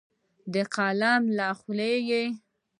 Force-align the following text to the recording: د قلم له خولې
د 0.53 0.55
قلم 0.73 1.23
له 1.37 1.47
خولې 1.59 2.23